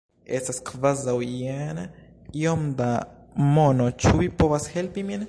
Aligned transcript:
Estas 0.37 0.59
kvazaŭ 0.69 1.15
jen 1.25 1.81
iom 2.45 2.65
da 2.81 2.89
mono 3.59 3.91
ĉu 4.03 4.15
vi 4.23 4.31
povas 4.43 4.71
helpi 4.77 5.07
min? 5.11 5.19